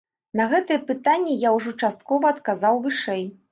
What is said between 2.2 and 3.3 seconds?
адказаў вышэй.